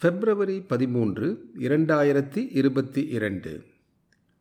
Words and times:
பிப்ரவரி 0.00 0.60
பதிமூன்று 0.60 1.50
இரண்டாயிரத்தி 1.58 2.48
இருபத்தி 2.50 3.06
இரண்டு. 3.06 3.64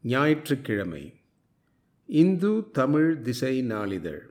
ஞாயிற்றுக்கிழமை. 0.03 1.13
இந்து 2.05 2.71
தமிழ் 2.71 3.21
திசை 3.21 3.61
நாளிதழ். 3.61 4.29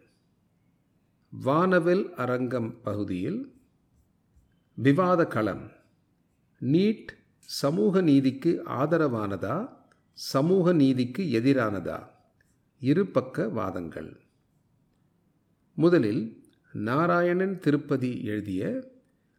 வானவில் 1.31 2.15
அரங்கம் 2.15 2.83
பகுதியில். 2.83 3.53
விவாத 4.75 5.27
களம். 5.27 5.73
நீட் 6.61 7.07
சமூக 7.38 8.00
நீதிக்கு 8.00 8.62
ஆதரவானதா? 8.66 9.68
சமூக 10.12 10.72
நீதிக்கு 10.72 11.22
எதிரானதா? 11.22 12.06
இருபக்க 12.80 13.48
வாதங்கள். 13.48 14.20
முதலில் 15.74 16.45
நாராயணன் 16.72 17.58
திருப்பதி 17.58 18.24
எழுதிய 18.24 18.90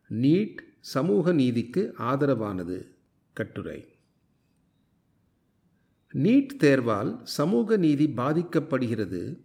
நீட் 0.09 0.66
சமூக 0.79 1.33
நீதிக்கு 1.33 1.93
ஆதரவானது. 1.99 2.85
கட்டுரை. 3.33 3.87
நீட் 6.13 6.47
தேர்வால் 6.59 7.19
சமூக 7.23 7.77
நீதி 7.77 8.07
பாதிக்கப்படுகிறது. 8.07 9.37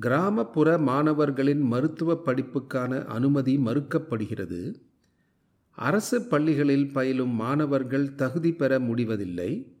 கிராமப்புற 0.00 0.78
மாணவர்களின் 0.78 1.60
மருத்துவ 1.60 2.22
படிப்புக்கான 2.24 3.04
அனுமதி 3.04 3.56
மறுக்கப்படுகிறது. 3.56 4.74
அரசு 5.70 6.22
பள்ளிகளில் 6.22 6.92
பயிலும் 6.92 7.30
மாணவர்கள் 7.30 8.14
தகுதி 8.14 8.52
பெற 8.52 8.78
முடிவதில்லை. 8.80 9.76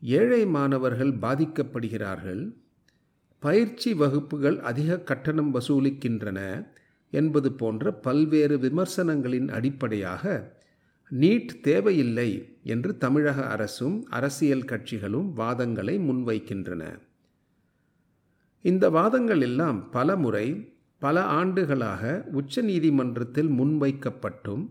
ஏழை 0.00 0.46
மாணவர்கள் 0.46 1.12
பாதிக்கப்படுகிறார்கள். 1.12 2.52
பயிற்சி 3.38 3.94
வகுப்புகள் 3.94 4.60
அதிக 4.60 4.98
கட்டணம் 4.98 5.54
வசூலிக்கின்றன. 5.54 6.66
என்பது 7.20 7.50
போன்ற 7.52 7.92
பல்வேறு 8.06 8.56
விமர்சனங்களின் 8.58 9.48
அடிப்படையாக 9.48 10.24
நீட் 11.10 11.52
தேவையில்லை 11.60 12.30
என்று 12.64 12.90
தமிழக 12.96 13.38
அரசும் 13.54 13.96
அரசியல் 14.10 14.68
கட்சிகளும் 14.72 15.28
வாதங்களை 15.36 15.96
முன்வைக்கின்றன. 16.08 16.82
இந்த 18.64 18.84
வாதங்கள் 18.90 19.40
எல்லாம் 19.40 19.80
பல 19.90 20.16
முறை 20.16 20.46
பல 21.02 21.22
ஆண்டுகளாக 21.38 22.02
உச்ச 22.32 22.62
நீதிமன்றத்தில் 22.62 23.50
முன்வைக்கப்பட்டும் 23.50 24.64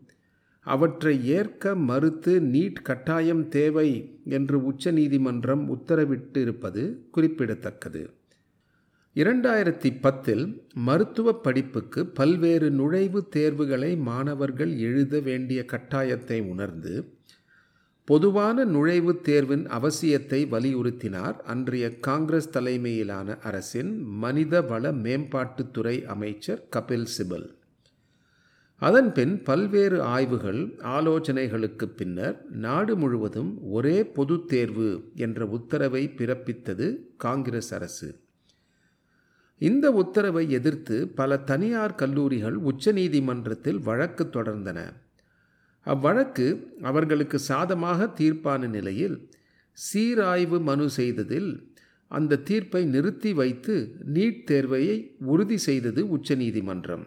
அவற்றை 0.65 1.13
ஏற்க 1.37 1.73
மறுத்து 1.89 2.33
நீட் 2.53 2.79
கட்டாயம் 2.83 3.43
தேவை 3.47 3.89
என்று 4.25 4.57
உச்ச 4.65 4.91
நீதிமன்றம் 4.91 5.63
உத்தரவிட்டிருப்பது 5.75 6.83
குறிப்பிடத்தக்கது. 7.11 8.03
இரண்டாயிரத்தி 9.15 9.97
பத்தில் 10.01 10.61
மருத்துவ 10.73 11.39
படிப்புக்கு 11.39 12.05
பல்வேறு 12.05 12.69
நுழைவுத் 12.69 13.27
தேர்வுகளை 13.27 13.97
மாணவர்கள் 13.97 14.77
எழுத 14.77 15.19
வேண்டிய 15.19 15.65
கட்டாயத்தை 15.71 16.49
உணர்ந்து 16.49 17.13
பொதுவான 18.05 18.65
நுழைவுத் 18.65 19.21
தேர்வின் 19.21 19.67
அவசியத்தை 19.67 20.39
வலியுறுத்தினார் 20.47 21.39
அன்றைய 21.41 21.99
காங்கிரஸ் 21.99 22.49
தலைமையிலான 22.49 23.37
அரசின் 23.37 24.01
மனித 24.01 24.61
வள 24.61 24.91
மேம்பாட்டுத்துறை 24.91 26.03
அமைச்சர் 26.03 26.67
கபில் 26.75 27.05
சிபல். 27.17 27.47
அதன்பின் 28.75 29.43
பல்வேறு 29.43 30.01
ஆய்வுகள் 30.01 30.67
ஆலோசனைகளுக்கு 30.67 31.85
பின்னர் 31.85 32.45
நாடு 32.49 32.97
முழுவதும் 32.97 33.71
ஒரே 33.71 34.03
பொதுத் 34.03 34.47
தேர்வு 34.47 35.11
என்ற 35.15 35.45
உத்தரவை 35.45 36.13
பிறப்பித்தது 36.17 36.97
காங்கிரஸ் 37.17 37.73
அரசு. 37.73 38.19
இந்த 39.61 39.91
உத்தரவை 39.91 40.49
எதிர்த்து 40.49 41.07
பல 41.07 41.37
தனியார் 41.37 41.95
கல்லூரிகள் 41.95 42.57
உச்சநீதிமன்றத்தில் 42.71 43.79
வழக்கு 43.79 44.23
தொடர்ந்தன. 44.33 44.79
அவ்வழக்கு 45.85 46.45
அவர்களுக்கு 46.81 47.39
சாதமாக 47.39 48.07
தீர்ப்பான 48.19 48.67
நிலையில் 48.67 49.29
சீராய்வு 49.77 50.59
மனு 50.61 50.89
செய்ததில் 50.89 51.51
அந்த 52.11 52.37
தீர்ப்பை 52.37 52.85
நிறுத்தி 52.85 53.33
வைத்து 53.33 53.75
நீட் 54.13 54.43
தேர்வையை 54.43 54.97
உறுதி 55.25 55.57
செய்தது 55.57 56.01
உச்சநீதிமன்றம். 56.09 57.05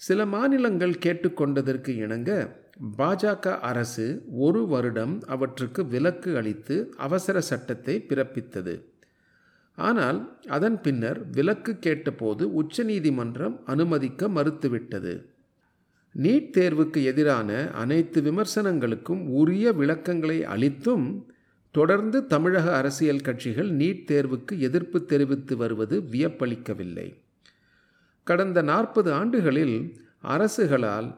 சில 0.00 0.26
மாநிலங்கள் 0.26 1.00
கேட்டுக்கொண்டதற்கு 1.06 1.88
இணங்க 1.88 2.30
பாஜக 2.98 3.58
அரசு 3.60 4.06
ஒரு 4.38 4.66
வருடம் 4.66 5.16
அவற்றுக்கு 5.26 5.86
விலக்கு 5.86 6.36
அளித்து 6.36 6.76
அவசர 6.96 7.40
சட்டத்தை 7.40 7.96
பிறப்பித்தது. 8.08 8.74
ஆனால் 9.80 10.18
அதன் 10.48 10.78
பின்னர் 10.80 11.20
விலக்கு 11.30 11.72
கேட்டபோது 11.78 12.44
உச்சநீதிமன்றம் 12.54 13.56
அனுமதிக்க 13.64 14.28
மறுத்துவிட்டது. 14.28 15.14
நீட் 16.14 16.50
தேர்வுக்கு 16.56 17.00
எதிரான 17.04 17.50
அனைத்து 17.72 18.18
விமர்சனங்களுக்கும் 18.20 19.22
உரிய 19.40 19.72
விளக்கங்களை 19.72 20.38
அளித்தும் 20.44 21.06
தொடர்ந்து 21.74 22.18
தமிழக 22.26 22.66
அரசியல் 22.76 23.20
கட்சிகள் 23.20 23.70
நீட் 23.76 24.04
தேர்வுக்கு 24.10 24.54
எதிர்ப்பு 24.58 24.98
தெரிவித்து 25.04 25.56
வருவது 25.56 25.96
வியப்பளிக்கவில்லை. 26.12 27.08
கடந்த 28.26 28.62
நாற்பது 28.62 29.10
ஆண்டுகளில் 29.12 29.76
அரசுகளால் 30.28 31.08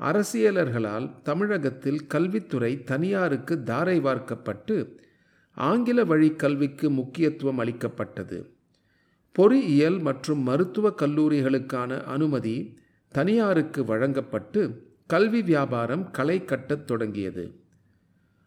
அரசியலர்களால் 0.00 1.06
தமிழகத்தில் 1.22 2.00
கல்வித்துறை 2.06 2.72
தனியாருக்கு 2.84 3.54
தாரை 3.62 4.00
வார்க்கப்பட்டு 4.00 4.76
ஆங்கில 5.54 6.04
வழி 6.04 6.34
கல்விக்கு 6.34 6.90
முக்கியத்துவம் 6.90 7.58
அளிக்கப்பட்டது. 7.58 8.50
பொறியியல் 9.32 9.98
மற்றும் 9.98 10.38
மருத்துவ 10.38 10.94
கல்லூரிகளுக்கான 10.96 12.02
அனுமதி 12.04 12.78
தனியாருக்கு 13.08 13.84
வழங்கப்பட்டு 13.84 14.90
கல்வி 15.06 15.42
வியாபாரம் 15.42 16.10
களை 16.10 16.44
கட்டத் 16.44 16.86
தொடங்கியது. 16.86 17.60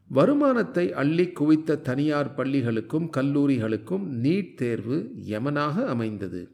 வருமானத்தை 0.08 0.94
அள்ளி 0.94 1.32
குவித்த 1.32 1.76
தனியார் 1.76 2.34
பள்ளிகளுக்கும் 2.36 3.10
கல்லூரிகளுக்கும் 3.18 4.06
நீட் 4.24 4.54
தேர்வு 4.54 5.12
யமனாக 5.16 5.88
அமைந்தது. 5.88 6.52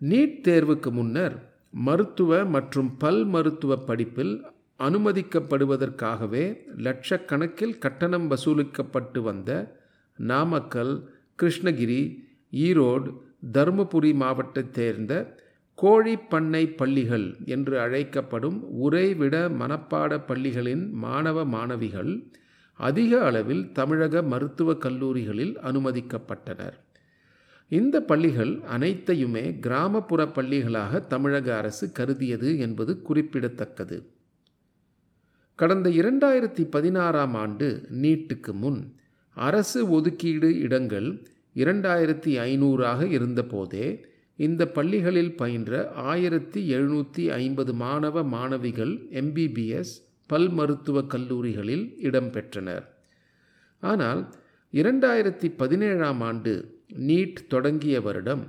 நீட் 0.00 0.40
தேர்வுக்கு 0.42 0.90
முன்னர் 0.90 1.52
மருத்துவ 1.70 2.44
மற்றும் 2.44 2.96
பல் 2.96 3.24
மருத்துவ 3.24 3.76
படிப்பில் 3.76 4.44
அனுமதிக்கப்படுவதற்காகவே 4.80 6.44
லட்சக்கணக்கில் 6.76 7.78
கட்டணம் 7.78 8.30
வசூலிக்கப்பட்டு 8.30 9.18
வந்த 9.18 9.78
நாமக்கல் 10.16 11.10
கிருஷ்ணகிரி 11.42 12.02
ஈரோடு 12.50 13.10
தருமபுரி 13.52 14.14
மாவட்டத்தைச் 14.14 14.74
சேர்ந்த 14.74 15.34
கோழி 15.74 16.16
பண்ணை 16.16 16.68
பள்ளிகள் 16.68 17.36
என்று 17.44 17.80
அழைக்கப்படும் 17.80 18.58
உறைவிட 18.90 19.48
மனப்பாட 19.48 20.20
பள்ளிகளின் 20.26 20.90
மாணவ 20.90 21.44
மாணவிகள் 21.44 22.12
அதிக 22.80 23.24
அளவில் 23.24 23.72
தமிழக 23.72 24.22
மருத்துவக் 24.22 24.80
கல்லூரிகளில் 24.80 25.58
அனுமதிக்கப்பட்டனர். 25.58 26.76
இந்த 27.68 28.00
பள்ளிகள் 28.00 28.60
அனைத்தையுமே 28.68 29.58
கிராமப்புற 29.58 30.24
பள்ளிகளாக 30.24 31.06
தமிழக 31.06 31.56
அரசு 31.56 31.92
கருதியது 31.92 32.58
என்பது 32.58 33.02
குறிப்பிடத்தக்கது. 33.02 33.98
கடந்த 35.60 35.88
இரண்டாயிரத்தி 35.90 36.62
பதினாறாம் 36.70 37.34
ஆண்டு 37.34 37.66
நீட்டுக்கு 38.00 38.52
முன் 38.54 38.78
அரசு 39.36 39.80
ஒதுக்கீடு 39.88 40.48
இடங்கள் 40.58 41.08
இரண்டாயிரத்தி 41.56 42.32
ஐநூறாக 42.44 43.08
இருந்தபோதே 43.08 43.86
இந்த 44.38 44.62
பள்ளிகளில் 44.68 45.34
பயின்ற 45.34 45.72
ஆயிரத்தி 46.04 46.60
எழுநூற்றி 46.70 47.24
ஐம்பது 47.36 47.72
மாணவ 47.74 48.22
மாணவிகள் 48.28 48.94
எம்பிபிஎஸ் 49.12 49.92
பல் 50.30 50.50
மருத்துவக் 50.50 51.10
கல்லூரிகளில் 51.10 51.84
இடம்பெற்றனர் 52.02 52.86
ஆனால் 53.82 54.22
இரண்டாயிரத்தி 54.72 55.50
பதினேழாம் 55.56 56.22
ஆண்டு 56.22 56.52
நீட் 57.08 57.40
தொடங்கிய 57.48 58.00
வருடம் 58.00 58.44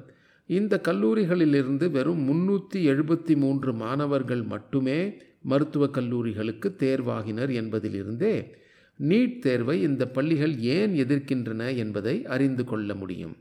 இந்த 0.50 0.80
கல்லூரிகளிலிருந்து 0.84 1.86
வெறும் 1.90 2.24
முன்னூற்றி 2.24 2.80
எழுபத்தி 2.86 3.36
மூன்று 3.36 3.72
மாணவர்கள் 3.74 4.46
மட்டுமே 4.46 5.00
மருத்துவக் 5.42 5.94
கல்லூரிகளுக்கு 5.94 6.76
தேர்வாகினர் 6.80 7.52
என்பதிலிருந்தே 7.54 8.56
நீட் 9.00 9.40
தேர்வை 9.40 9.82
இந்த 9.82 10.08
பள்ளிகள் 10.08 10.58
ஏன் 10.58 10.94
எதிர்க்கின்றன 10.94 11.76
என்பதை 11.76 12.26
அறிந்து 12.26 12.64
கொள்ள 12.66 12.96
முடியும். 12.96 13.36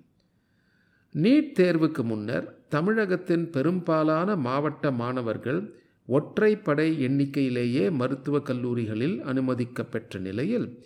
நீட் 1.14 1.52
தேர்வுக்கு 1.58 2.02
முன்னர் 2.02 2.67
தமிழகத்தின் 2.69 3.50
பெரும்பாலான 3.50 4.37
மாவட்ட 4.37 4.91
மாணவர்கள் 4.91 5.75
ஒற்றைப்படை 6.08 6.88
எண்ணிக்கையிலேயே 7.06 7.91
மருத்துவக் 7.91 8.47
கல்லூரிகளில் 8.47 9.23
அனுமதிக்கப்பெற்ற 9.25 10.19
நிலையில் 10.19 10.79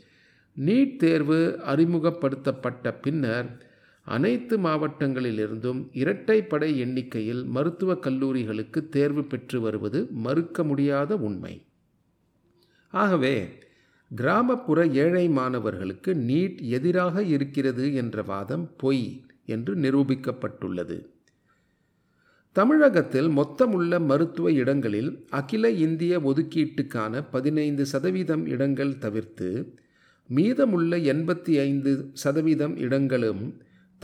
நீட் 0.57 0.97
தேர்வு 0.97 1.59
அறிமுகப்படுத்தப்பட்ட 1.67 2.93
பின்னர் 2.95 3.49
அனைத்து 4.07 4.59
மாவட்டங்களிலிருந்தும் 4.59 5.89
இரட்டைப்படை 5.93 6.77
எண்ணிக்கையில் 6.77 7.45
மருத்துவக் 7.45 8.03
கல்லூரிகளுக்கு 8.03 8.89
தேர்வு 8.89 9.25
பெற்று 9.25 9.61
வருவது 9.61 10.07
மறுக்க 10.11 10.65
முடியாத 10.65 11.17
உண்மை. 11.17 11.67
ஆகவே 12.89 13.49
கிராமப்புற 14.11 14.87
ஏழை 14.87 15.29
மாணவர்களுக்கு 15.29 16.15
நீட் 16.15 16.61
எதிராக 16.69 17.23
இருக்கிறது 17.23 17.95
என்ற 17.95 18.23
வாதம் 18.23 18.71
பொய் 18.77 19.25
என்று 19.45 19.75
நிரூபிக்கப்பட்டுள்ளது. 19.75 20.99
தமிழகத்தில் 22.53 23.29
மொத்தமுள்ள 23.29 24.01
மருத்துவ 24.01 24.53
இடங்களில் 24.53 25.27
அகில 25.31 25.71
இந்திய 25.71 26.21
ஒதுக்கீட்டுக்கான 26.21 27.25
பதினைந்து 27.31 27.87
சதவீதம் 27.87 28.47
இடங்கள் 28.47 28.99
தவிர்த்து 28.99 29.77
மீதமுள்ள 30.27 30.97
எண்பத்தி 30.97 31.59
ஐந்து 31.59 32.11
சதவீதம் 32.13 32.77
இடங்களும் 32.77 33.43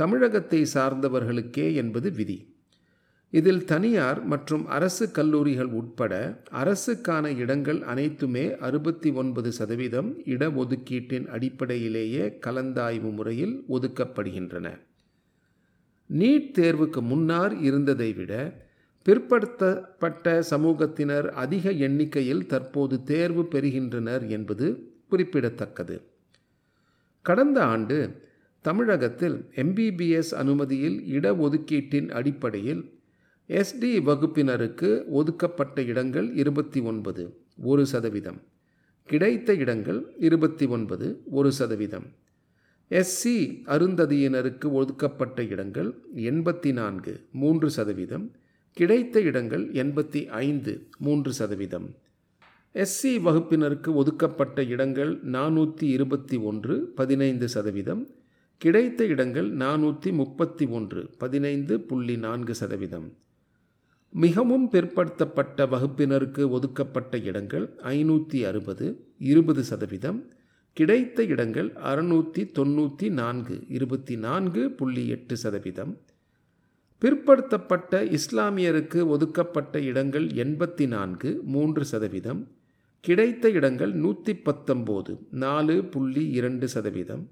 தமிழகத்தை 0.00 0.61
சார்ந்தவர்களுக்கே 0.75 1.67
என்பது 1.75 2.08
விதி. 2.11 2.38
இதில் 3.32 3.64
தனியார் 3.64 4.20
மற்றும் 4.25 4.62
அரசு 4.76 5.05
கல்லூரிகள் 5.11 5.70
உட்பட 5.81 6.12
அரசுக்கான 6.61 7.26
இடங்கள் 7.43 7.81
அனைத்துமே 7.82 8.44
அறுபத்தி 8.58 9.11
ஒன்பது 9.12 9.50
சதவீதம் 9.52 10.08
இடஒதுக்கீட்டின் 10.35 11.26
அடிப்படையிலேயே 11.37 12.25
கலந்தாய்வு 12.47 13.11
முறையில் 13.19 13.55
ஒதுக்கப்படுகின்றன. 13.69 14.67
நீட் 16.11 16.49
தேர்வுக்கு 16.58 17.00
முன்னால் 17.11 17.55
இருந்ததை 17.61 18.11
விட 18.12 18.32
பிற்படுத்தப்பட்ட 19.06 20.32
சமூகத்தினர் 20.50 21.29
அதிக 21.44 21.70
எண்ணிக்கையில் 21.87 22.47
தற்போது 22.47 22.97
தேர்வு 23.02 23.44
பெறுகின்றனர் 23.44 24.25
என்பது 24.29 24.67
குறிப்பிடத்தக்கது. 25.08 25.97
கடந்த 27.26 27.58
ஆண்டு 27.64 28.29
தமிழகத்தில் 28.61 29.51
எம்பிபிஎஸ் 29.57 30.35
அனுமதியில் 30.35 30.99
இடஒதுக்கீட்டின் 31.19 32.11
அடிப்படையில் 32.11 32.99
எஸ்டி 33.49 33.93
வகுப்பினருக்கு 34.09 35.05
ஒதுக்கப்பட்ட 35.09 35.83
இடங்கள் 35.83 36.35
இருபத்தி 36.35 36.81
ஒன்பது 36.81 37.37
ஒரு 37.62 37.87
சதவீதம். 37.87 38.43
கிடைத்த 39.05 39.55
இடங்கள் 39.55 40.15
இருபத்தி 40.19 40.67
ஒன்பது 40.67 41.23
ஒரு 41.31 41.53
சதவீதம். 41.53 42.05
எஸ்சி 42.91 43.62
அருந்ததியினருக்கு 43.67 44.73
ஒதுக்கப்பட்ட 44.73 45.43
இடங்கள் 45.45 45.95
எண்பத்தி 46.15 46.73
நான்கு 46.73 47.27
மூன்று 47.33 47.71
சதவீதம். 47.71 48.33
கிடைத்த 48.73 49.21
இடங்கள் 49.21 49.73
எண்பத்தி 49.73 50.27
ஐந்து 50.27 50.89
மூன்று 50.99 51.33
சதவீதம். 51.33 51.95
எஸ்சி 52.75 53.19
வகுப்பினருக்கு 53.27 53.93
ஒதுக்கப்பட்ட 53.93 54.65
இடங்கள் 54.65 55.21
நானூற்றி 55.25 55.83
இருபத்தி 55.83 56.37
ஒன்று 56.37 56.93
பதினைந்து 56.95 57.49
சதவீதம். 57.49 58.15
கிடைத்த 58.62 59.05
இடங்கள் 59.05 59.47
நானூற்றி 59.57 60.12
முப்பத்தி 60.12 60.65
ஒன்று 60.67 61.11
பதினைந்து 61.19 61.81
புள்ளி 61.81 62.17
நான்கு 62.17 62.55
சதவீதம். 62.55 63.07
மிகவும் 64.12 64.67
பிற்படுத்தப்பட்ட 64.71 65.67
வகுப்பினருக்கு 65.67 66.49
ஒதுக்கப்பட்ட 66.49 67.19
இடங்கள் 67.19 67.77
ஐநூற்றி 67.85 68.41
அறுபது 68.47 68.87
இருபது 69.19 69.65
சதவீதம். 69.65 70.19
கிடைத்த 70.73 71.25
இடங்கள் 71.25 71.71
அறுநூற்றி 71.73 72.45
தொண்ணூற்றி 72.59 73.11
நான்கு 73.11 73.65
இருபத்தி 73.69 74.17
நான்கு 74.17 74.71
புள்ளி 74.71 75.09
எட்டு 75.09 75.37
சதவீதம். 75.37 75.99
பிற்படுத்தப்பட்ட 77.03 78.05
இஸ்லாமியருக்கு 78.19 79.07
ஒதுக்கப்பட்ட 79.07 79.81
இடங்கள் 79.81 80.27
எண்பத்தி 80.27 80.87
நான்கு 80.87 81.43
மூன்று 81.45 81.85
சதவீதம். 81.85 82.41
கிடைத்த 83.01 83.51
இடங்கள் 83.51 83.93
நூற்றி 83.93 84.33
பத்தொம்போது 84.33 85.12
நாலு 85.31 85.85
புள்ளி 85.85 86.29
இரண்டு 86.31 86.69
சதவீதம். 86.69 87.25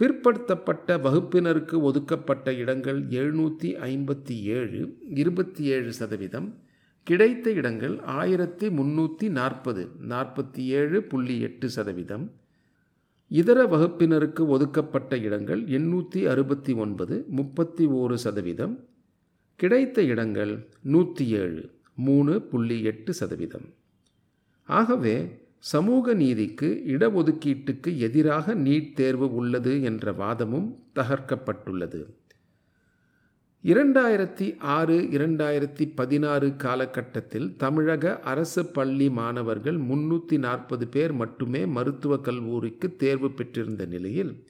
பிற்படுத்தப்பட்ட 0.00 0.96
வகுப்பினருக்கு 0.96 1.76
ஒதுக்கப்பட்ட 1.88 2.52
இடங்கள் 2.54 3.06
எழுநூற்றி 3.06 3.70
ஐம்பத்தி 3.88 4.36
ஏழு 4.42 4.78
இருபத்தி 5.14 5.62
ஏழு 5.64 5.92
சதவீதம். 5.92 6.46
கிடைத்த 7.06 7.50
இடங்கள் 7.50 8.00
ஆயிரத்தி 8.00 8.68
முன்னூற்றி 8.68 9.28
நாற்பது 9.28 9.82
நாற்பத்தி 10.08 10.62
ஏழு 10.78 11.02
புள்ளி 11.02 11.40
எட்டு 11.40 11.68
சதவீதம். 11.70 12.24
இதர 13.28 13.58
வகுப்பினருக்கு 13.64 14.46
ஒதுக்கப்பட்ட 14.46 15.18
இடங்கள் 15.18 15.64
எண்ணூற்றி 15.64 16.22
அறுபத்தி 16.26 16.72
ஒன்பது 16.72 17.24
முப்பத்தி 17.28 17.86
ஓரு 17.86 18.14
சதவீதம். 18.14 18.74
கிடைத்த 19.56 20.02
இடங்கள் 20.02 20.54
நூற்றி 20.82 21.26
ஏழு 21.42 21.70
மூணு 21.94 22.42
புள்ளி 22.42 22.82
எட்டு 22.82 23.14
சதவீதம். 23.14 23.68
ஆகவே 24.68 25.16
சமூக 25.64 26.14
நீதிக்கு 26.14 26.82
இடஒதுக்கீட்டுக்கு 26.86 27.96
எதிராக 27.96 28.54
நீட் 28.54 28.94
தேர்வு 28.94 29.34
உள்ளது 29.34 29.82
என்ற 29.82 30.12
வாதமும் 30.12 30.68
தகர்க்கப்பட்டுள்ளது. 30.94 32.00
இரண்டாயிரத்தி 33.64 34.58
ஆறு 34.60 34.96
இரண்டாயிரத்தி 34.96 35.92
பதினாறு 35.94 36.56
காலகட்டத்தில் 36.56 37.56
தமிழக 37.56 38.20
அரசு 38.20 38.66
பள்ளி 38.66 39.10
மாணவர்கள் 39.10 39.78
முன்னூற்றி 39.78 40.38
நாற்பது 40.38 40.88
பேர் 40.88 41.12
மட்டுமே 41.12 41.66
மருத்துவக் 41.66 42.24
கல்லூரிக்கு 42.24 42.96
தேர்வு 42.96 43.30
பெற்றிருந்த 43.30 43.84
நிலையில் 43.84 44.44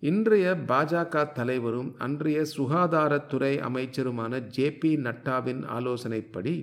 இன்றைய 0.00 0.54
பாஜக 0.66 1.32
தலைவரும் 1.32 1.94
அன்றைய 1.98 2.44
சுகாதாரத்துறை 2.56 3.52
அமைச்சருமான 3.60 4.46
ஜே 4.48 4.70
பி 4.72 4.96
நட்டாவின் 4.96 5.62
ஆலோசனைப்படி 5.68 6.54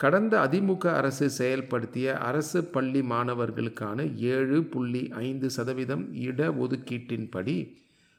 கடந்த 0.00 0.48
அதிமுக 0.48 0.92
அரசு 0.92 1.30
செயல்படுத்திய 1.38 2.12
அரசு 2.12 2.64
பள்ளி 2.64 3.00
மாணவர்களுக்கான 3.00 4.16
ஏழு 4.16 4.64
புள்ளி 4.64 5.08
ஐந்து 5.08 5.50
சதவீதம் 5.50 6.12
இட 6.12 6.50
ஒதுக்கீட்டின்படி 6.50 7.74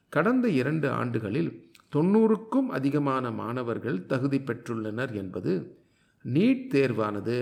கடந்த 0.10 0.48
இரண்டு 0.50 0.90
ஆண்டுகளில் 0.90 1.70
தொண்ணூறுக்கும் 1.96 2.70
அதிகமான 2.70 3.32
மாணவர்கள் 3.32 4.06
தகுதி 4.06 4.38
பெற்றுள்ளனர் 4.38 5.14
என்பது 5.14 5.80
நீட் 6.26 6.66
தேர்வானது 6.72 7.38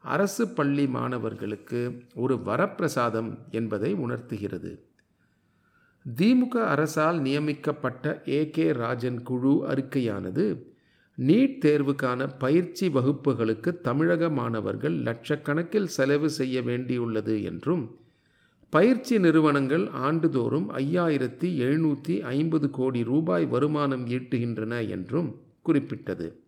அரசு 0.00 0.48
பள்ளி 0.48 0.86
மாணவர்களுக்கு 0.88 1.80
ஒரு 2.14 2.34
வரப்பிரசாதம் 2.34 3.30
என்பதை 3.50 3.94
உணர்த்துகிறது. 3.94 4.72
திமுக 6.18 6.56
அரசால் 6.64 7.20
நியமிக்கப்பட்ட 7.20 8.22
ஏ 8.28 8.50
கே 8.50 8.72
ராஜன் 8.72 9.22
குழு 9.22 9.64
அறிக்கையானது 9.68 10.67
நீட் 11.26 11.58
தேர்வுக்கான 11.64 12.38
பயிற்சி 12.38 12.88
வகுப்புகளுக்கு 12.88 13.80
தமிழக 13.80 14.28
மாணவர்கள் 14.28 14.94
லட்சக்கணக்கில் 14.94 15.84
செலவு 15.84 16.30
செய்ய 16.30 16.60
வேண்டியுள்ளது 16.60 17.42
என்றும் 17.42 17.96
பயிற்சி 18.70 19.18
நிறுவனங்கள் 19.18 19.88
ஆண்டுதோறும் 19.88 20.70
ஐயாயிரத்தி 20.70 21.48
எழுநூற்றி 21.58 22.20
ஐம்பது 22.20 22.70
கோடி 22.70 23.02
ரூபாய் 23.04 23.46
வருமானம் 23.46 24.06
ஈட்டுகின்றன 24.06 24.88
என்றும் 24.88 25.40
குறிப்பிட்டது. 25.62 26.42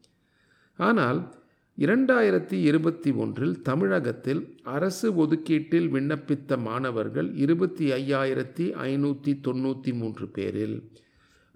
ஆனால் 0.76 1.34
இரண்டாயிரத்தி 1.78 2.52
இருபத்தி 2.52 3.12
ஒன்றில் 3.12 3.62
தமிழகத்தில் 3.62 4.56
அரசு 4.62 5.12
ஒதுக்கீட்டில் 5.12 5.88
விண்ணப்பித்த 5.90 6.58
மாணவர்கள் 6.58 7.34
இருபத்தி 7.34 7.92
ஐயாயிரத்தி 7.92 8.72
ஐநூற்றி 8.74 9.40
தொண்ணூற்றி 9.48 9.94
மூன்று 9.94 10.28
பேரில் 10.28 10.90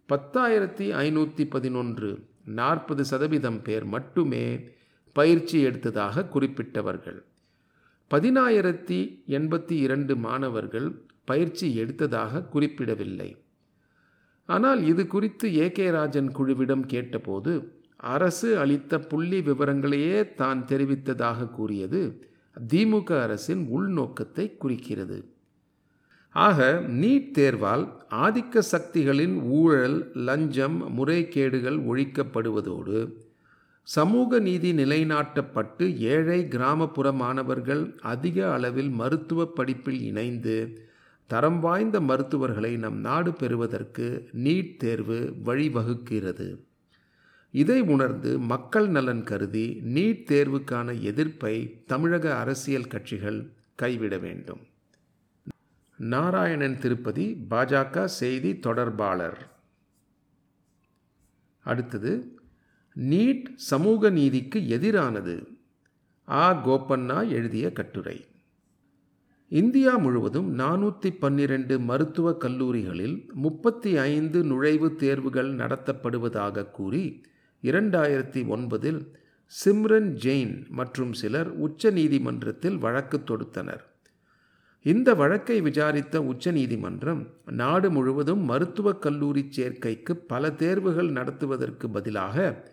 பத்தாயிரத்தி 0.08 0.92
ஐநூற்றி 0.92 1.50
பதினொன்று 1.50 2.32
நாற்பது 2.44 3.04
சதவீதம் 3.04 3.62
பேர் 3.62 3.84
மட்டுமே 3.84 4.68
பயிற்சி 5.12 5.66
எடுத்ததாக 5.66 6.28
குறிப்பிட்டவர்கள். 6.34 7.22
பதினாயிரத்தி 8.14 9.22
எண்பத்தி 9.26 9.72
இரண்டு 9.72 10.16
மாணவர்கள் 10.16 11.06
பயிற்சி 11.24 11.78
எடுத்ததாக 11.78 12.48
குறிப்பிடவில்லை. 12.48 13.36
ஆனால் 14.46 14.84
இது 14.84 15.06
குறித்து 15.06 15.54
ஏ. 15.56 15.72
கே. 15.72 15.90
ராஜன் 15.90 16.36
குழுவிடம் 16.36 16.86
கேட்டபோது 16.86 17.82
அரசு 17.96 18.58
அளித்த 18.58 18.98
புள்ளி 18.98 19.40
விவரங்களையே 19.40 20.34
தான் 20.34 20.64
தெரிவித்ததாக 20.64 21.50
கூறியது 21.50 22.28
திமுக 22.72 23.20
அரசின் 23.20 23.68
உள்நோக்கத்தை 23.78 24.56
குறிக்கிறது. 24.56 25.33
ஆக 26.34 26.82
நீட் 27.00 27.28
தேர்வால் 27.38 27.84
ஆதிக்க 28.10 28.58
சக்திகளின் 28.58 29.40
ஊழல் 29.40 30.12
லஞ்சம் 30.14 30.78
முறைகேடுகள் 30.96 31.78
ஒழிக்கப்படுவதோடு 31.90 33.12
சமூக 33.82 34.38
நீதி 34.38 34.72
நிலைநாட்டப்பட்டு 34.72 35.96
ஏழை 35.96 36.48
கிராமப்புற 36.48 37.12
மாணவர்கள் 37.12 37.96
அதிக 38.00 38.52
அளவில் 38.52 38.90
மருத்துவ 38.90 39.46
படிப்பில் 39.46 40.00
இணைந்து 40.00 40.56
தரம் 41.26 41.60
வாய்ந்த 41.60 42.00
மருத்துவர்களை 42.00 42.76
நம் 42.76 42.98
நாடு 42.98 43.32
பெறுவதற்கு 43.32 44.28
நீட் 44.44 44.76
தேர்வு 44.76 45.32
வழிவகுக்கிறது. 45.44 46.58
இதை 47.50 47.80
உணர்ந்து 47.80 48.38
மக்கள் 48.38 48.88
நலன் 48.88 49.24
கருதி 49.24 49.66
நீட் 49.94 50.24
தேர்வுக்கான 50.30 51.00
எதிர்ப்பை 51.00 51.82
தமிழக 51.86 52.36
அரசியல் 52.36 52.86
கட்சிகள் 52.86 53.50
கைவிட 53.74 54.18
வேண்டும். 54.18 54.62
நாராயணன் 55.96 56.78
திருப்பதி 56.78 57.46
பாஜக 57.50 58.04
செய்தி 58.04 58.58
தொடர்பாளர். 58.58 59.50
அடுத்தது 61.58 62.38
நீட் 62.96 63.44
சமூக 63.54 64.10
நீதிக்கு 64.10 64.60
எதிரானது. 64.60 65.46
ஆ. 66.28 66.66
கோப்பண்ணா 66.66 67.28
எழுதிய 67.28 67.72
கட்டுரை. 67.72 68.26
இந்தியா 69.48 69.96
முழுவதும் 69.96 70.58
நானூற்றி 70.58 71.10
பன்னிரண்டு 71.18 71.80
மருத்துவக் 71.80 72.40
கல்லூரிகளில் 72.40 73.30
முப்பத்தி 73.32 73.96
ஐந்து 73.96 74.44
நுழைவுத் 74.44 74.96
தேர்வுகள் 74.96 75.54
நடத்தப்படுவதாக 75.54 76.70
கூறி 76.70 77.22
இரண்டாயிரத்தி 77.62 78.44
ஒன்பதில் 78.46 79.06
சிம்ரன் 79.64 80.16
ஜெயின் 80.24 80.68
மற்றும் 80.68 81.12
சிலர் 81.12 81.50
உச்ச 81.50 81.90
நீதிமன்றத்தில் 81.90 82.78
வழக்கு 82.78 83.18
தொடுத்தனர். 83.18 83.92
இந்த 84.84 85.14
வழக்கை 85.14 85.60
விசாரித்த 85.60 86.22
உச்சநீதிமன்றம் 86.22 87.28
நாடு 87.46 87.90
முழுவதும் 87.90 88.40
மருத்துவக் 88.40 89.02
கல்லூரி 89.02 89.48
சேர்க்கைக்கு 89.56 90.12
பல 90.12 90.50
தேர்வுகள் 90.52 91.10
நடத்துவதற்கு 91.10 91.90
பதிலாக 91.90 92.64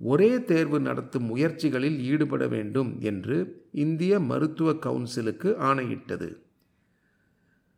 ஒரே 0.00 0.44
தேர்வு 0.44 0.80
நடத்தும் 0.80 1.36
முயற்சிகளில் 1.36 1.98
ஈடுபட 1.98 2.46
வேண்டும் 2.48 2.96
என்று 3.00 3.66
இந்திய 3.72 4.20
மருத்துவ 4.20 4.72
கவுன்சிலுக்கு 4.72 5.50
ஆணையிட்டது. 5.70 6.28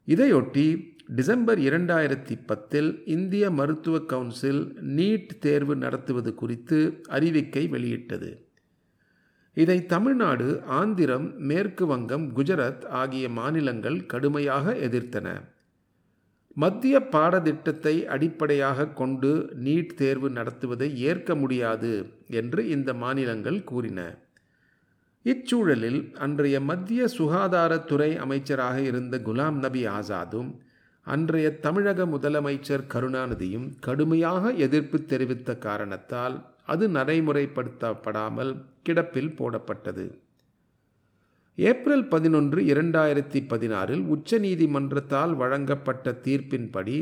இதையொட்டி 0.06 0.66
டிசம்பர் 1.06 1.58
இரண்டாயிரத்தி 1.58 2.38
பத்தில் 2.46 3.02
இந்திய 3.04 3.50
மருத்துவ 3.50 3.98
கவுன்சில் 4.00 4.62
நீட் 4.96 5.38
தேர்வு 5.40 5.76
நடத்துவது 5.76 6.34
குறித்து 6.34 7.02
அறிவிக்கை 7.08 7.68
வெளியிட்டது. 7.68 8.49
இதை 9.56 9.86
தமிழ்நாடு 9.86 10.62
ஆந்திரம் 10.64 11.38
மேற்கு 11.38 11.86
வங்கம் 11.86 12.32
குஜராத் 12.36 12.84
ஆகிய 12.86 13.28
மாநிலங்கள் 13.28 14.06
கடுமையாக 14.06 14.74
எதிர்த்தன. 14.74 15.28
மத்திய 16.54 17.00
பாடத்திட்டத்தை 17.00 18.06
அடிப்படையாக 18.06 18.86
கொண்டு 18.86 19.50
நீட் 19.54 19.94
தேர்வு 19.94 20.30
நடத்துவதை 20.30 20.96
ஏற்க 20.96 21.34
முடியாது 21.34 21.92
என்று 22.26 22.68
இந்த 22.68 22.94
மாநிலங்கள் 22.94 23.64
கூறின. 23.64 24.00
இச்சூழலில் 25.24 26.14
அன்றைய 26.14 26.60
மத்திய 26.60 27.08
சுகாதாரத்துறை 27.18 28.16
அமைச்சராக 28.16 28.80
இருந்த 28.80 29.18
குலாம் 29.18 29.58
நபி 29.58 29.86
ஆசாதும் 29.86 30.50
அன்றைய 31.02 31.50
தமிழக 31.50 32.06
முதலமைச்சர் 32.06 32.86
கருணாநிதியும் 32.94 33.68
கடுமையாக 33.80 34.52
எதிர்ப்பு 34.52 35.04
தெரிவித்த 35.04 35.54
காரணத்தால் 35.58 36.36
அது 36.70 36.88
நடைமுறைப்படுத்தப்படாமல் 36.88 38.52
கிடப்பில் 38.86 39.34
போடப்பட்டது. 39.38 40.06
ஏப்ரல் 41.58 42.04
பதினொன்று 42.08 42.60
இரண்டாயிரத்தி 42.74 43.40
பதினாறில் 43.52 44.04
உச்சநீதிமன்றத்தால் 44.14 45.32
வழங்கப்பட்ட 45.36 46.12
தீர்ப்பின்படி 46.24 46.96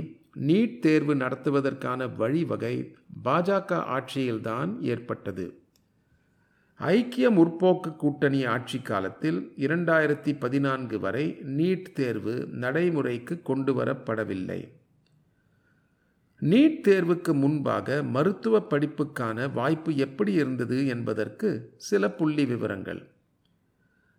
நீட் 0.46 0.78
தேர்வு 0.78 1.14
நடத்துவதற்கான 1.14 2.10
வழிவகை 2.16 2.74
பாஜக 3.24 3.70
ஆட்சியில்தான் 3.96 4.72
ஏற்பட்டது. 4.90 5.46
ஐக்கிய 6.80 7.26
முற்போக்கு 7.30 7.90
கூட்டணி 7.96 8.40
ஆட்சி 8.54 8.78
காலத்தில் 8.80 9.38
இரண்டாயிரத்தி 9.58 10.32
பதினான்கு 10.38 10.96
வரை 11.00 11.24
நீட் 11.58 11.88
தேர்வு 11.92 12.34
நடைமுறைக்கு 12.64 13.36
கொண்டு 13.42 13.72
வரப்படவில்லை 13.78 14.60
நீட் 16.42 16.80
தேர்வுக்கு 16.88 17.32
முன்பாக 17.32 18.02
மருத்துவ 18.02 18.66
படிப்புக்கான 18.70 19.52
வாய்ப்பு 19.52 19.96
எப்படி 19.96 20.32
இருந்தது 20.32 20.86
என்பதற்கு 20.86 21.72
சில 21.76 22.10
புள்ளி 22.10 22.44
விவரங்கள். 22.44 23.06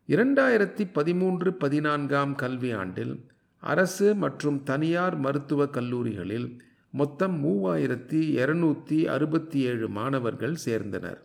இரண்டாயிரத்தி 0.07 0.89
பதிமூன்று 0.93 1.53
பதினான்காம் 1.53 2.35
கல்வியாண்டில் 2.35 3.19
அரசு 3.59 4.15
மற்றும் 4.15 4.63
தனியார் 4.63 5.17
மருத்துவக் 5.17 5.73
கல்லூரிகளில் 5.73 6.61
மொத்தம் 6.91 7.45
மூவாயிரத்தி 7.45 8.29
இருநூற்றி 8.29 9.07
அறுபத்தி 9.07 9.59
ஏழு 9.59 9.89
மாணவர்கள் 9.89 10.55
சேர்ந்தனர். 10.65 11.19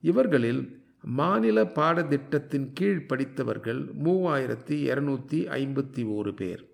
இவர்களில் 0.00 0.82
மாநில 1.02 1.64
பாடத்திட்டத்தின் 1.64 2.70
கீழ் 2.74 3.06
படித்தவர்கள் 3.06 3.84
மூவாயிரத்தி 4.04 4.82
இருநூற்றி 4.82 5.46
ஐம்பத்தி 5.46 6.04
ஓரு 6.04 6.34
பேர். 6.34 6.73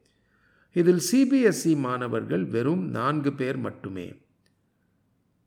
இதில் 0.72 1.00
சிபிஎஸ்இ 1.12 1.76
மாணவர்கள் 1.76 2.44
வெறும் 2.44 2.88
நான்கு 2.88 3.32
பேர் 3.32 3.56
மட்டுமே. 3.56 4.14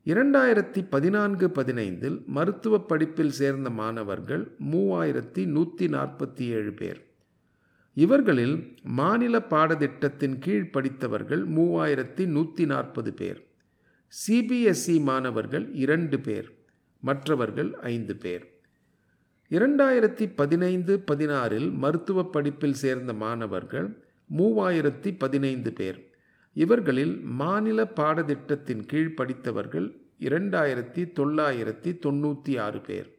இரண்டாயிரத்தி 0.04 0.86
பதினான்கு 0.90 1.48
பதினைந்தில் 1.48 2.24
மருத்துவ 2.24 2.80
படிப்பில் 2.80 3.30
சேர்ந்த 3.30 3.70
மாணவர்கள் 3.70 4.56
மூவாயிரத்தி 4.70 5.46
நூற்றி 5.46 5.86
நாற்பத்தி 5.86 6.40
ஏழு 6.40 6.72
பேர். 6.72 7.04
இவர்களில் 7.94 8.76
மாநில 8.82 9.38
பாடத்திட்டத்தின் 9.38 10.38
கீழ் 10.38 10.70
படித்தவர்கள் 10.70 11.48
மூவாயிரத்தி 11.48 12.26
நூற்றி 12.26 12.66
நாற்பது 12.66 13.12
பேர். 13.12 13.46
சிபிஎஸ்இ 14.26 15.00
மாணவர்கள் 15.00 15.72
இரண்டு 15.72 16.20
பேர் 16.20 16.58
மற்றவர்கள் 17.00 17.74
ஐந்து 17.74 18.16
பேர். 18.16 18.52
இரண்டாயிரத்தி 19.50 20.32
பதினைந்து 20.36 21.04
பதினாறில் 21.10 21.72
மருத்துவ 21.72 22.30
படிப்பில் 22.30 22.74
சேர்ந்த 22.74 23.12
மாணவர்கள் 23.12 24.03
மூவாயிரத்தி 24.36 25.14
பதினைந்து 25.18 25.72
பேர். 25.72 26.10
இவர்களில் 26.52 27.20
மாநில 27.20 27.84
பாடத்திட்டத்தின் 27.96 28.86
கீழ் 28.86 29.14
படித்தவர்கள் 29.14 29.96
இரண்டாயிரத்தி 30.20 31.12
தொள்ளாயிரத்தி 31.20 31.98
தொண்ணூற்றி 32.06 32.60
ஆறு 32.60 32.80
பேர். 32.80 33.18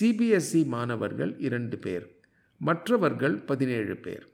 சிபிஎஸ்இ 0.00 0.66
மாணவர்கள் 0.66 1.38
இரண்டு 1.38 1.78
பேர். 1.78 2.18
மற்றவர்கள் 2.58 3.34
பதினேழு 3.34 3.96
பேர். 3.96 4.26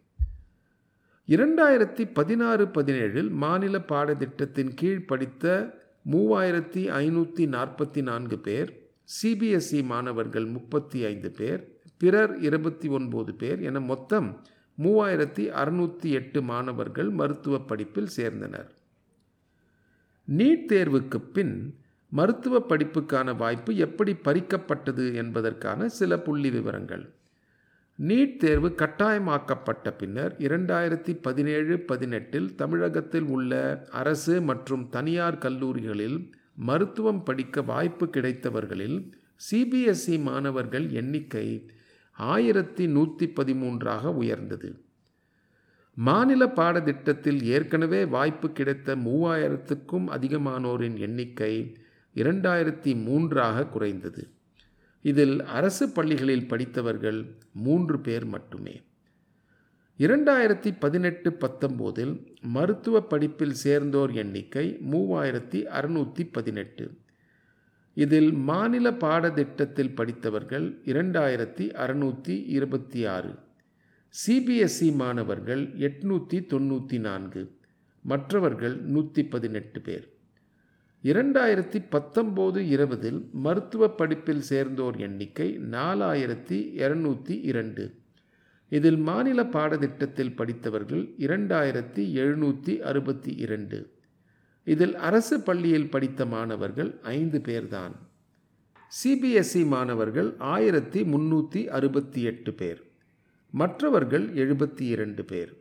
இரண்டாயிரத்தி 1.28 2.11
பதினாறு 2.14 2.64
பதினேழில் 2.64 3.30
மாநில 3.30 3.78
பாடத்திட்டத்தின் 3.78 4.75
கீழ் 4.75 5.04
படித்த 5.04 5.75
மூவாயிரத்தி 6.11 6.90
ஐநூற்றி 6.90 7.47
நாற்பத்தி 7.47 8.02
நான்கு 8.02 8.38
பேர். 8.38 8.90
சிபிஎஸ்இ 9.23 9.85
மாணவர்கள் 9.85 10.44
முப்பத்தி 10.44 11.04
ஐந்து 11.04 11.30
பேர். 11.30 11.80
பிறர் 11.99 12.38
இருபத்தி 12.38 12.88
ஒன்பது 12.88 13.35
பேர் 13.35 13.61
என 13.61 13.80
மொத்தம் 13.80 14.44
மூவாயிரத்தி 14.82 15.44
அறுநூற்றி 15.62 16.10
எட்டு 16.10 16.42
மாணவர்கள் 16.42 17.10
மருத்துவ 17.10 17.58
படிப்பில் 17.60 18.12
சேர்ந்தனர். 18.16 18.68
நீட் 20.28 20.66
தேர்வுக்கு 20.68 21.18
பின் 21.32 21.56
மருத்துவ 22.12 22.64
படிப்புக்கான 22.68 23.36
வாய்ப்பு 23.36 23.76
எப்படி 23.76 24.12
பறிக்கப்பட்டது 24.24 25.14
என்பதற்கான 25.14 25.88
சில 25.88 26.18
புள்ளி 26.18 26.50
விவரங்கள். 26.50 27.04
நீட் 27.98 28.36
தேர்வு 28.36 28.68
கட்டாயமாக்கப்பட்ட 28.68 29.90
பின்னர் 29.98 30.34
இரண்டாயிரத்தி 30.38 31.12
பதினேழு 31.22 31.74
பதினெட்டில் 31.80 32.54
தமிழகத்தில் 32.54 33.26
உள்ள 33.26 33.52
அரசு 33.90 34.40
மற்றும் 34.40 34.88
தனியார் 34.88 35.38
கல்லூரிகளில் 35.38 36.18
மருத்துவம் 36.54 37.22
படிக்க 37.24 37.62
வாய்ப்பு 37.62 38.06
கிடைத்தவர்களில் 38.06 38.98
சிபிஎஸ்இ 39.50 40.16
மாணவர்கள் 40.22 40.88
எண்ணிக்கை 40.90 41.46
ஆயிரத்தி 42.12 42.87
நூற்றி 42.87 43.26
பதிமூன்றாக 43.26 44.12
உயர்ந்தது. 44.12 44.81
மாநில 45.95 46.47
பாடத்திட்டத்தில் 46.47 47.42
ஏற்கனவே 47.42 48.04
வாய்ப்பு 48.04 48.52
கிடைத்த 48.52 48.97
மூவாயிரத்துக்கும் 48.97 50.07
அதிகமானோரின் 50.09 50.99
எண்ணிக்கை 50.99 51.76
இரண்டாயிரத்தி 52.14 53.02
மூன்றாக 53.02 53.66
குறைந்தது. 53.66 54.28
இதில் 55.02 55.45
அரசு 55.45 55.88
பள்ளிகளில் 55.88 56.49
படித்தவர்கள் 56.49 57.35
மூன்று 57.52 58.00
பேர் 58.00 58.25
மட்டுமே. 58.25 58.83
இரண்டாயிரத்தி 59.99 60.76
பதினெட்டு 60.78 61.37
பத்தொம்போதில் 61.40 62.26
மருத்துவ 62.40 63.02
படிப்பில் 63.02 63.54
சேர்ந்தோர் 63.54 64.12
எண்ணிக்கை 64.12 64.78
மூவாயிரத்தி 64.90 65.64
அறுநூற்றி 65.66 66.28
பதினெட்டு. 66.33 66.99
இதில் 67.94 68.32
மாநில 68.32 68.90
பாடத்திட்டத்தில் 68.90 69.94
படித்தவர்கள் 69.94 70.78
இரண்டாயிரத்தி 70.84 71.64
அறுநூற்றி 71.84 72.44
இருபத்தி 72.46 73.04
ஆறு 73.06 73.34
சிபிஎஸ்இ 74.14 74.94
மாணவர்கள் 74.94 75.66
எட்நூற்றி 75.66 76.38
தொண்ணூற்றி 76.52 76.99
நான்கு 76.99 77.56
மற்றவர்கள் 78.04 78.80
நூற்றி 78.80 79.25
பதினெட்டு 79.25 79.80
பேர். 79.80 80.06
இரண்டாயிரத்தி 81.04 81.78
பத்தொம்போது 81.90 82.56
இருபதில் 82.56 83.28
மருத்துவ 83.32 83.90
படிப்பில் 83.90 84.40
சேர்ந்தோர் 84.40 84.96
எண்ணிக்கை 84.96 85.58
நாலாயிரத்தி 85.58 86.58
இரநூத்தி 86.82 87.40
இரண்டு. 87.42 87.94
இதில் 88.68 88.96
மாநில 88.96 89.42
பாடத்திட்டத்தில் 89.44 90.37
படித்தவர்கள் 90.37 91.14
இரண்டாயிரத்தி 91.18 92.04
எழுநூற்றி 92.22 92.78
அறுபத்தி 92.78 93.34
இரண்டு. 93.37 93.78
இதில் 94.64 94.95
அரசு 94.95 95.40
பள்ளியில் 95.40 95.90
படித்த 95.90 96.26
மாணவர்கள் 96.26 96.99
ஐந்து 97.02 97.38
பேர்தான். 97.38 97.92
சிபிஎஸ்இ 98.88 99.66
மாணவர்கள் 99.66 100.35
ஆயிரத்தி 100.38 101.02
முன்னூற்றி 101.02 101.66
அறுபத்தி 101.66 102.23
எட்டு 102.23 102.52
பேர். 102.52 102.90
மற்றவர்கள் 103.50 104.35
எழுபத்தி 104.35 104.81
இரண்டு 104.81 105.25
பேர். 105.25 105.61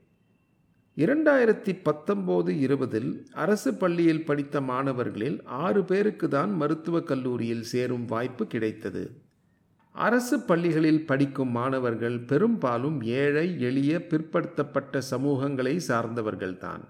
இரண்டாயிரத்தி 0.95 1.81
பத்தொம்போது 1.83 2.49
இருபதில் 2.49 3.27
அரசு 3.31 3.73
பள்ளியில் 3.73 4.25
படித்த 4.25 4.61
மாணவர்களில் 4.61 5.43
ஆறு 5.43 5.83
பேருக்கு 5.83 6.29
தான் 6.29 6.55
மருத்துவக் 6.55 7.07
கல்லூரியில் 7.07 7.63
சேரும் 7.63 8.05
வாய்ப்பு 8.05 8.47
கிடைத்தது. 8.47 9.21
அரசு 9.91 10.39
பள்ளிகளில் 10.39 11.05
படிக்கும் 11.05 11.51
மாணவர்கள் 11.51 12.19
பெரும்பாலும் 12.19 13.01
ஏழை 13.01 13.61
எளிய 13.61 14.07
பிற்படுத்தப்பட்ட 14.07 15.01
சமூகங்களை 15.11 15.79
சார்ந்தவர்கள்தான். 15.87 16.81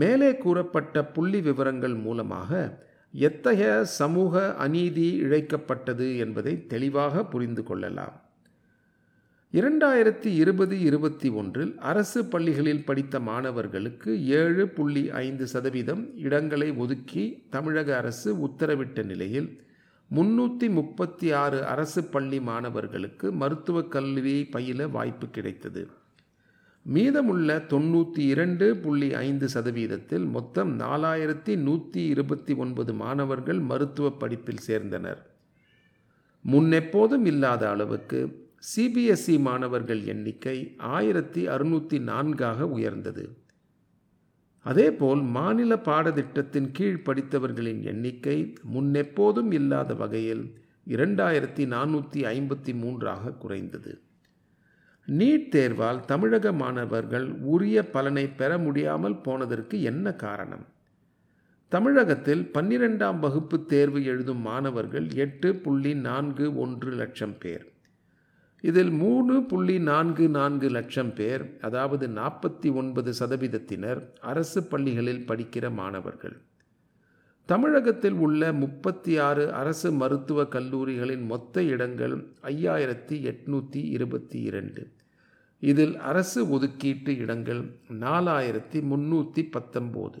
மேலே 0.00 0.28
கூறப்பட்ட 0.36 1.04
புள்ளி 1.16 1.40
விவரங்கள் 1.40 1.94
மூலமாக 2.06 2.60
எத்தகைய 3.12 3.84
சமூக 3.84 4.54
அநீதி 4.64 5.08
இழைக்கப்பட்டது 5.22 6.06
என்பதை 6.18 6.52
தெளிவாக 6.66 7.24
புரிந்து 7.24 7.62
கொள்ளலாம். 7.62 8.14
இரண்டாயிரத்தி 9.52 10.30
இருபது 10.42 10.76
இருபத்தி 10.80 11.28
ஒன்றில் 11.40 11.72
அரசு 11.90 12.20
பள்ளிகளில் 12.24 12.84
படித்த 12.84 13.20
மாணவர்களுக்கு 13.20 14.10
ஏழு 14.38 14.68
புள்ளி 14.68 15.10
ஐந்து 15.10 15.46
சதவீதம் 15.46 16.02
இடங்களை 16.28 16.68
ஒதுக்கி 16.84 17.24
தமிழக 17.50 17.96
அரசு 17.96 18.30
உத்தரவிட்ட 18.46 19.04
நிலையில் 19.04 19.48
முன்னூற்றி 20.10 20.68
முப்பத்தி 20.70 21.28
ஆறு 21.32 21.60
அரசு 21.74 22.02
பள்ளி 22.04 22.40
மாணவர்களுக்கு 22.40 23.32
மருத்துவக் 23.32 23.92
கல்வி 23.96 24.36
பயில 24.56 24.88
வாய்ப்பு 24.88 25.28
கிடைத்தது. 25.28 25.84
மீதமுள்ள 26.86 27.58
தொண்ணூற்றி 27.58 28.18
இரண்டு 28.18 28.76
புள்ளி 28.76 29.14
ஐந்து 29.14 29.48
சதவீதத்தில் 29.48 30.26
மொத்தம் 30.26 30.80
நாலாயிரத்தி 30.80 31.56
நூற்றி 31.56 32.06
இருபத்தி 32.06 32.54
ஒன்பது 32.54 32.94
மாணவர்கள் 32.94 33.58
மருத்துவ 33.58 34.10
படிப்பில் 34.10 34.60
சேர்ந்தனர். 34.66 35.18
முன்னெப்போதும் 36.46 37.24
இல்லாத 37.24 37.70
அளவுக்கு 37.70 38.50
சிபிஎஸ்இ 38.76 39.40
மாணவர்கள் 39.40 40.04
எண்ணிக்கை 40.04 40.74
ஆயிரத்தி 40.76 41.48
அறுநூற்றி 41.48 42.00
நான்காக 42.00 42.68
உயர்ந்தது. 42.68 43.36
அதேபோல் 44.60 45.22
மாநில 45.22 45.76
பாடத்திட்டத்தின் 45.76 46.70
கீழ் 46.70 47.02
படித்தவர்களின் 47.04 47.82
எண்ணிக்கை 47.82 48.54
முன்னெப்போதும் 48.74 49.52
இல்லாத 49.52 49.94
வகையில் 49.94 50.54
இரண்டாயிரத்தி 50.86 51.64
நானூற்றி 51.66 52.22
ஐம்பத்தி 52.24 52.74
மூன்றாக 52.74 53.30
குறைந்தது. 53.30 54.03
நீட் 55.08 55.48
தேர்வால் 55.52 56.00
தமிழக 56.00 56.52
மாணவர்கள் 56.52 57.30
உரிய 57.30 57.90
பலனை 57.90 58.28
பெற 58.28 58.58
முடியாமல் 58.58 59.16
போனதற்கு 59.16 59.82
என்ன 59.82 60.14
காரணம்? 60.14 60.64
தமிழகத்தில் 61.68 62.50
பன்னிரெண்டாம் 62.54 63.18
வகுப்பு 63.18 63.64
தேர்வு 63.64 64.04
எழுதும் 64.04 64.40
மாணவர்கள் 64.40 65.10
எட்டு 65.14 65.54
புள்ளி 65.54 65.94
நான்கு 65.94 66.56
ஒன்று 66.56 66.90
லட்சம் 66.92 67.38
பேர். 67.38 67.72
இதில் 68.60 68.90
மூணு 68.90 69.42
புள்ளி 69.42 69.78
நான்கு 69.78 70.28
நான்கு 70.28 70.70
லட்சம் 70.70 71.14
பேர் 71.14 71.58
அதாவது 71.60 72.08
நாற்பத்தி 72.08 72.74
ஒன்பது 72.74 73.12
சதவீதத்தினர் 73.18 74.02
அரசு 74.20 74.62
பள்ளிகளில் 74.62 75.26
படிக்கிற 75.28 75.72
மாணவர்கள். 75.72 76.36
தமிழகத்தில் 77.46 78.18
உள்ள 78.26 78.52
முப்பத்தி 78.52 79.18
ஆறு 79.18 79.52
அரசு 79.52 79.92
மருத்துவக் 79.92 80.50
கல்லூரிகளின் 80.50 81.24
மொத்த 81.26 81.62
இடங்கள் 81.62 82.14
ஐயாயிரத்தி 82.42 83.16
எட்நூற்றி 83.30 83.80
இருபத்தி 83.96 84.42
இரண்டு. 84.42 84.82
இதில் 85.60 85.98
அரசு 86.10 86.50
ஒதுக்கீட்டு 86.50 87.16
இடங்கள் 87.16 87.60
நாலாயிரத்தி 88.00 88.80
முன்னூற்றி 88.92 89.42
பத்தொம்போது 89.56 90.20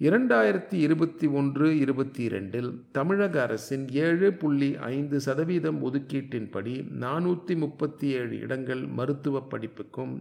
இரண்டாயிரத்தி 0.00 0.76
இருபத்தி 0.86 1.26
ஒன்று 1.26 1.78
இருபத்தி 1.78 2.22
இரண்டில் 2.22 2.70
தமிழக 2.92 3.42
அரசின் 3.42 3.88
ஏழு 3.88 4.32
புள்ளி 4.32 4.76
ஐந்து 4.76 5.20
சதவீதம் 5.20 5.80
ஒதுக்கீட்டின்படி 5.88 6.76
நானூற்றி 7.00 7.56
முப்பத்தி 7.56 8.08
ஏழு 8.20 8.38
இடங்கள் 8.38 8.86
மருத்துவ 8.86 9.42
படிப்புக்கும் 9.50 10.14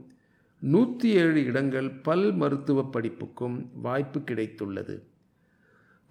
நூற்றி 0.61 1.11
ஏழு 1.13 1.45
இடங்கள் 1.45 1.91
பல் 1.91 2.33
மருத்துவ 2.33 2.89
படிப்புக்கும் 2.93 3.57
வாய்ப்பு 3.81 4.19
கிடைத்துள்ளது. 4.19 4.97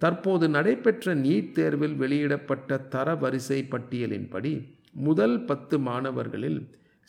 தற்போது 0.01 0.49
நடைபெற்ற 0.49 1.15
நீட் 1.15 1.51
தேர்வில் 1.51 1.95
வெளியிடப்பட்ட 1.95 2.87
தரவரிசை 2.91 3.59
பட்டியலின்படி 3.73 4.53
முதல் 5.07 5.45
பத்து 5.45 5.79
மாணவர்களில் 5.79 6.59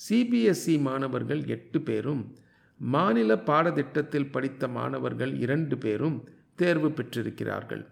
சிபிஎஸ்இ 0.00 0.74
மாணவர்கள் 0.80 1.42
எட்டு 1.46 1.80
பேரும் 1.80 2.22
மாநில 2.80 3.36
பாடத்திட்டத்தில் 3.36 4.30
படித்த 4.30 4.68
மாணவர்கள் 4.68 5.32
இரண்டு 5.38 5.78
பேரும் 5.78 6.18
தேர்வு 6.54 6.90
பெற்றிருக்கிறார்கள். 6.90 7.84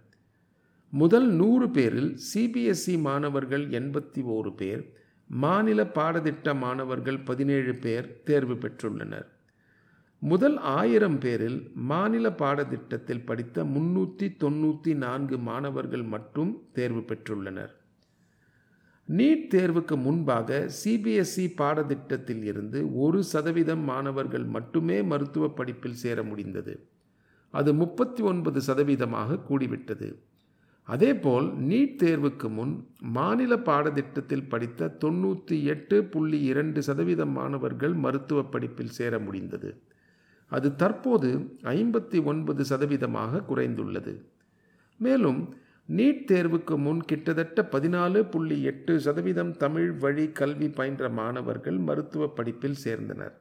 முதல் 0.92 1.28
நூறு 1.30 1.70
பேரில் 1.70 2.18
சிபிஎஸ்இ 2.34 2.94
மாணவர்கள் 2.98 3.64
எண்பத்தி 3.68 4.20
ஓரு 4.36 4.52
பேர் 4.56 4.82
மாநில 5.30 5.80
பாடத்திட்ட 5.84 6.54
மாணவர்கள் 6.56 7.18
பதினேழு 7.20 7.74
பேர் 7.74 8.22
தேர்வு 8.22 8.54
பெற்றுள்ளனர். 8.54 9.28
முதல் 10.22 10.56
ஆயிரம் 10.56 11.18
பேரில் 11.18 11.72
மாநில 11.74 12.30
பாடத்திட்டத்தில் 12.30 13.24
படித்த 13.24 13.64
முன்னூற்றி 13.64 14.36
தொண்ணூற்றி 14.40 14.94
நான்கு 14.94 15.38
மாணவர்கள் 15.38 16.02
மட்டும் 16.02 16.62
தேர்வு 16.72 17.00
பெற்றுள்ளனர். 17.00 17.70
நீட் 19.08 19.46
தேர்வுக்கு 19.54 19.96
முன்பாக 19.96 20.68
சிபிஎஸ்இ 20.84 21.54
பாடத்திட்டத்தில் 21.56 22.42
இருந்து 22.42 22.94
ஒரு 22.94 23.22
சதவீதம் 23.22 23.84
மாணவர்கள் 23.84 24.44
மட்டுமே 24.44 25.02
மருத்துவ 25.02 25.48
படிப்பில் 25.48 25.94
சேர 25.94 26.22
முடிந்தது. 26.22 26.88
அது 27.50 27.74
முப்பத்தி 27.74 28.22
ஒன்பது 28.22 28.60
சதவீதமாக 28.60 29.40
கூடிவிட்டது. 29.48 30.18
அதேபோல் 30.84 31.58
நீட் 31.58 31.96
தேர்வுக்கு 32.02 32.48
முன் 32.48 32.88
மாநில 32.98 33.56
பாடத்திட்டத்தில் 33.56 34.48
படித்த 34.48 34.96
தொண்ணூற்றி 35.04 35.62
எட்டு 35.62 36.04
புள்ளி 36.04 36.42
இரண்டு 36.42 36.82
சதவீதம் 36.82 37.30
மாணவர்கள் 37.30 37.94
மருத்துவ 37.94 38.42
படிப்பில் 38.44 38.88
சேர 38.88 39.18
முடிந்தது. 39.18 39.82
அது 40.50 40.68
தற்போது 40.74 41.30
ஐம்பத்தி 41.62 42.18
ஒன்பது 42.24 42.62
சதவீதமாக 42.64 43.42
குறைந்துள்ளது. 43.48 44.12
மேலும் 45.00 45.40
நீட் 45.88 46.24
தேர்வுக்கு 46.30 46.74
முன் 46.76 47.02
கிட்டத்தட்ட 47.10 47.68
பதினாலு 47.74 48.20
புள்ளி 48.32 48.56
எட்டு 48.62 48.94
சதவீதம் 49.00 49.52
தமிழ் 49.56 49.90
வழி 50.04 50.26
கல்வி 50.40 50.68
பயின்ற 50.68 51.08
மாணவர்கள் 51.20 51.78
மருத்துவ 51.78 52.26
படிப்பில் 52.28 52.80
சேர்ந்தனர். 52.84 53.36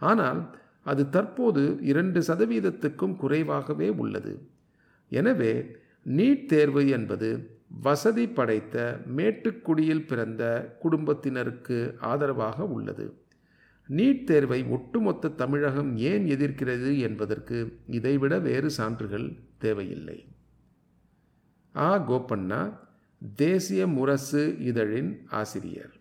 ஆனால் 0.00 0.40
அது 0.82 1.02
தற்போது 1.08 1.62
இரண்டு 1.90 2.20
சதவீதத்துக்கும் 2.20 3.16
குறைவாகவே 3.16 3.88
உள்ளது. 4.02 4.32
எனவே 5.08 5.52
நீட் 6.16 6.44
தேர்வு 6.46 6.82
என்பது 6.88 7.28
வசதி 7.82 8.26
படைத்த 8.28 8.76
மேட்டுக்குடியில் 9.16 10.06
பிறந்த 10.06 10.42
குடும்பத்தினருக்கு 10.82 11.78
ஆதரவாக 12.10 12.66
உள்ளது. 12.76 13.06
நீட் 13.88 14.24
தேர்வை 14.24 14.64
ஒட்டுமொத்த 14.64 15.28
தமிழகம் 15.28 15.96
ஏன் 15.96 16.26
எதிர்க்கிறது 16.26 16.98
என்பதற்கு 16.98 17.78
இதைவிட 17.86 18.38
வேறு 18.38 18.70
சான்றுகள் 18.70 19.36
தேவையில்லை. 19.58 20.24
ஆ. 21.76 22.10
கோபண்ணா 22.10 22.78
தேசிய 23.36 23.86
முரசு 23.86 24.56
இதழின் 24.58 25.26
ஆசிரியர். 25.28 25.97